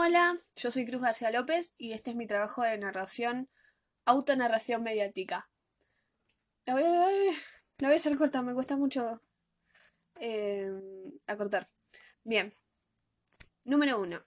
[0.00, 3.50] Hola, yo soy Cruz García López y este es mi trabajo de narración,
[4.04, 5.50] autonarración mediática.
[6.66, 9.20] La voy a, hacer corta, me cuesta mucho
[10.20, 10.70] eh,
[11.26, 11.66] acortar.
[12.22, 12.54] Bien,
[13.64, 14.24] número uno.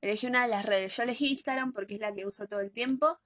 [0.00, 0.96] Elegí una de las redes.
[0.96, 3.20] Yo elegí Instagram porque es la que uso todo el tiempo.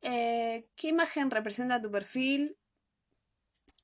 [0.00, 2.58] Eh, ¿Qué imagen representa tu perfil?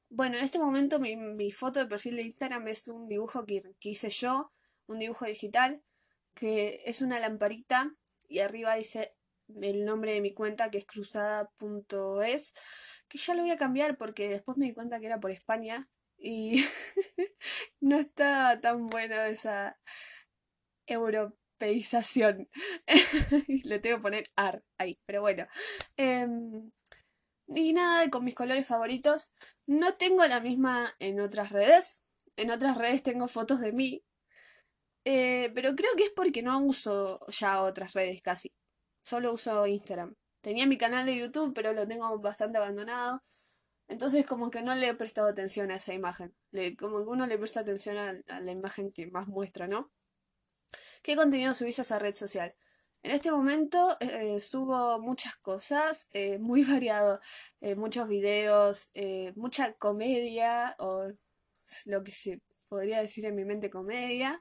[0.09, 4.11] Bueno, en este momento mi, foto de perfil de Instagram es un dibujo que hice
[4.11, 4.51] yo,
[4.89, 5.85] un dibujo digital
[6.37, 7.97] que es una lamparita
[8.29, 9.17] y arriba dice
[9.49, 12.55] el nombre de mi cuenta que es cruzada.es,
[13.09, 15.89] que ya lo voy a cambiar porque después me di cuenta que era por España
[16.19, 16.65] y
[17.81, 19.79] no está tan buena esa
[20.87, 22.49] europeización.
[23.65, 25.47] Le tengo que poner AR ahí, pero bueno.
[25.97, 26.71] Em,
[27.49, 29.33] y nada, con mis colores favoritos.
[29.67, 32.03] No tengo la misma en otras redes.
[32.37, 34.06] En otras redes tengo fotos de mí
[35.09, 38.53] eh, pero creo que es porque no uso ya otras redes casi.
[39.01, 40.17] Solo uso Instagram.
[40.41, 43.23] Tenía mi canal de YouTube, pero lo tengo bastante abandonado.
[43.89, 46.35] Entonces como que no le he prestado atención a esa imagen.
[46.77, 49.93] Como que uno le presta atención a, la imagen que más muestra, ¿no?
[51.05, 52.57] ¿Qué contenido subís a esa red social?
[53.05, 57.21] En este momento eh, subo muchas cosas, eh, muy variado,
[57.77, 58.91] muchos videos,
[59.37, 61.13] mucha comedia, o
[61.85, 64.41] lo que se podría decir en mi mente comedia,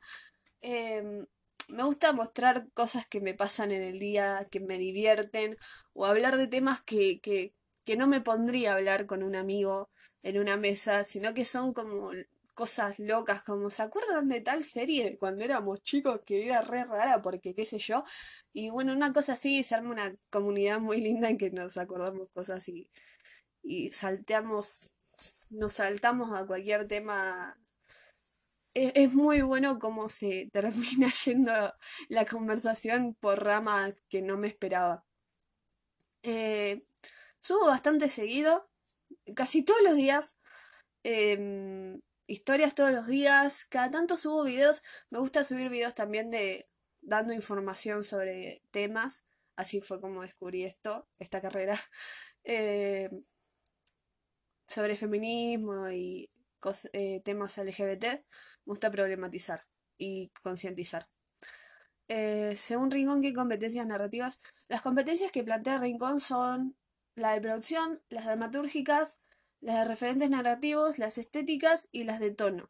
[0.61, 1.25] Em,
[1.69, 5.57] me gusta mostrar cosas que me pasan en el día, que me divierten,
[5.93, 7.53] o hablar de temas que, que,
[7.83, 9.89] que no me pondría a hablar con un amigo
[10.23, 12.11] en una mesa, sino que son como
[12.53, 17.21] cosas locas, como ¿se acuerdan de tal serie cuando éramos chicos que era re rara
[17.21, 18.03] porque qué sé yo?
[18.53, 22.29] Y bueno, una cosa así, se arma una comunidad muy linda en que nos acordamos
[22.33, 22.89] cosas y,
[23.63, 24.93] y salteamos,
[25.49, 27.57] nos saltamos a cualquier tema
[28.75, 31.73] es, muy bueno cómo se termina yendo
[32.09, 35.05] la conversación por ramas que no me esperaba.
[36.23, 36.85] Eh,
[37.39, 38.69] subo bastante seguido,
[39.35, 40.37] casi todos los días.
[41.03, 43.65] Em, historias todos los días.
[43.65, 44.83] Cada tanto subo videos.
[45.09, 46.67] Me gusta subir videos también de
[47.01, 49.25] dando información sobre temas.
[49.55, 51.79] Así fue como descubrí esto, esta carrera.
[52.47, 53.09] Eh,
[54.67, 56.29] sobre feminismo y
[56.93, 58.23] eh, temas LGBT, me
[58.65, 59.65] gusta problematizar
[59.97, 61.07] y concientizar.
[62.07, 64.39] Eh, según Rincón, ¿qué competencias narrativas?
[64.67, 66.75] Las competencias que plantea Rincón son
[67.15, 69.17] la de producción, las dramatúrgicas,
[69.61, 72.69] las de referentes narrativos, las estéticas y las de tono.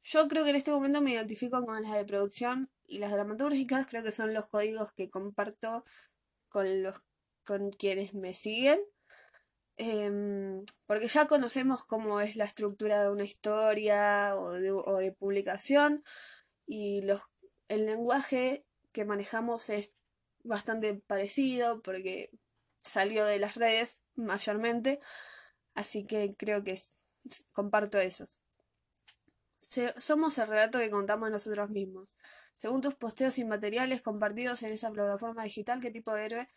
[0.00, 3.86] Yo creo que en este momento me identifico con las de producción y las dramatúrgicas,
[3.86, 5.84] creo que son los códigos que comparto
[6.48, 7.02] con los
[7.44, 8.80] con quienes me siguen.
[9.76, 16.04] Em, porque ya conocemos cómo es la estructura de una historia o de, publicación
[16.66, 17.22] y los,
[17.68, 19.92] el lenguaje que manejamos es
[20.44, 22.30] bastante parecido porque
[22.80, 25.00] salió de las redes mayormente,
[25.74, 26.78] así que creo que
[27.52, 28.38] comparto esos.
[29.58, 32.18] somos el relato que contamos nosotros mismos.
[32.56, 36.48] Según tus posteos inmateriales compartidos en esa plataforma digital, ¿qué tipo de héroe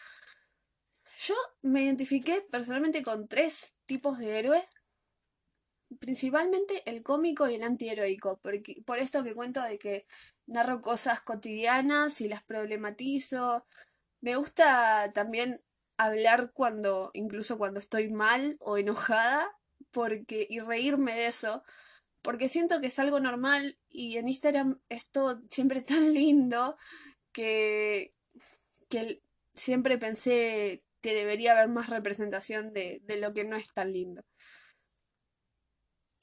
[1.18, 4.68] yo me identifiqué personalmente con tres tipos de héroe.
[6.00, 10.06] Principalmente el cómico y el antiheroico, porque, por esto que cuento de que
[10.48, 13.66] narro cosas cotidianas y las problematizo.
[14.22, 15.62] Me gusta también
[15.98, 19.58] hablar cuando, incluso cuando estoy mal o enojada,
[19.92, 21.64] porque, y reírme de eso,
[22.22, 26.78] porque siento que es algo normal y en Instagram es todo siempre tan lindo
[27.32, 28.14] que,
[28.90, 29.22] que
[29.54, 34.24] siempre pensé que debería haber más representación de, lo que no es tan lindo.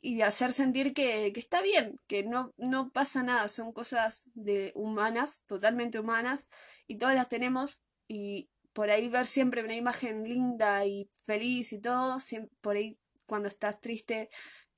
[0.01, 5.45] Y hacer sentir que, está bien, que no, no pasa nada, son cosas de humanas,
[5.47, 6.49] totalmente humanas,
[6.89, 11.81] y todas las tenemos, y por ahí ver siempre una imagen linda y feliz y
[11.81, 12.19] todo,
[12.61, 14.31] por ahí cuando estás triste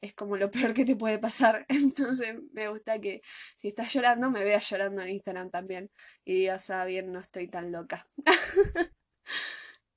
[0.02, 1.64] es como lo peor que te puede pasar.
[1.70, 3.22] Entonces me gusta que
[3.54, 5.90] si estás llorando, me veas llorando en Instagram también.
[6.26, 8.06] Y digas, ah, bien, no estoy tan loca.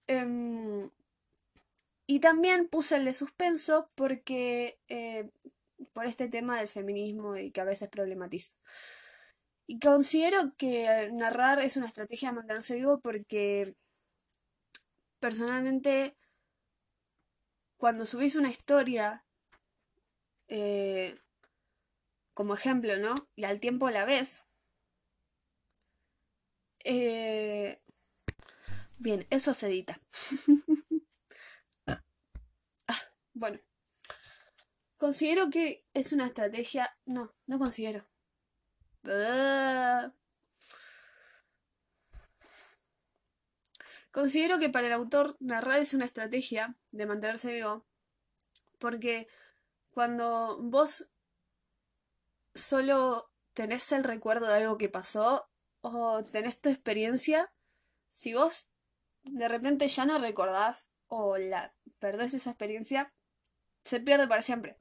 [0.08, 0.90] Em,
[2.06, 5.30] y también puse el de suspenso porque eh,
[5.94, 8.58] por este tema del feminismo y que a veces problematizo.
[9.68, 13.76] Y considero que narrar es una estrategia de mantenerse vivo porque
[15.20, 16.16] personalmente
[17.78, 19.26] cuando subís una historia
[20.48, 21.20] eh,
[22.34, 23.16] como ejemplo, ¿no?
[23.36, 24.46] Y al tiempo la ves,
[26.84, 27.82] eh,
[28.98, 30.00] Bien, eso se edita.
[32.90, 33.02] Ah,
[33.34, 33.60] bueno.
[34.98, 36.98] Considero que es una estrategia...
[37.06, 38.08] No, no considero.
[44.12, 47.86] Considero que para el autor narrar es una estrategia de mantenerse vivo,
[48.80, 49.28] porque
[49.92, 51.10] cuando vos
[52.56, 55.50] solo tenés el recuerdo de algo que pasó
[55.82, 57.54] o tenés tu experiencia,
[58.10, 58.68] si vos
[59.24, 63.14] de repente ya no recordás o la perdés esa experiencia,
[63.84, 64.78] se pierde para siempre.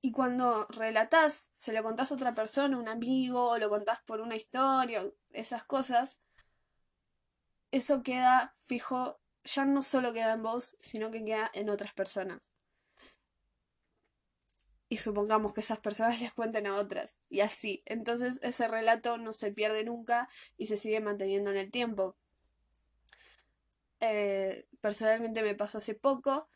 [0.00, 4.20] Y cuando relatás, se lo contás a otra persona, un amigo, o lo contás por
[4.20, 6.20] una historia, esas cosas,
[7.70, 12.50] eso queda fijo, ya no solo queda en vos, sino que queda en otras personas.
[14.90, 17.20] Y supongamos que esas personas les cuenten a otras.
[17.28, 17.82] Y así.
[17.86, 22.16] Entonces ese relato no se pierde nunca y se sigue manteniendo en el tiempo.
[24.00, 26.48] Eh, personalmente me pasó hace poco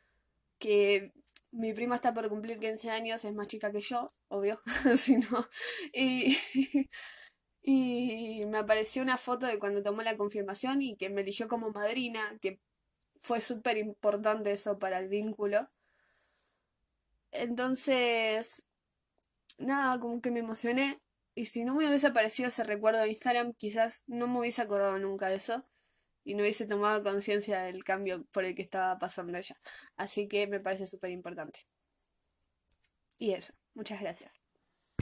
[0.58, 1.12] que
[1.52, 4.60] mi prima está por cumplir 15 años, es más chica que yo, obvio,
[4.96, 5.48] si no.
[5.92, 6.38] Y,
[7.62, 11.70] y me apareció una foto de cuando tomó la confirmación y que me eligió como
[11.70, 12.60] madrina, que
[13.20, 15.70] fue súper importante eso para el vínculo.
[17.32, 18.62] Entonces,
[19.58, 21.00] nada, como que me emocioné.
[21.34, 24.98] Y si no me hubiese aparecido ese recuerdo de Instagram, quizás no me hubiese acordado
[24.98, 25.64] nunca de eso
[26.24, 29.56] y no hubiese tomado conciencia del cambio por el que estaba pasando ella.
[29.96, 31.66] Así que me parece súper importante.
[33.19, 34.41] Y eso, muchas gracias.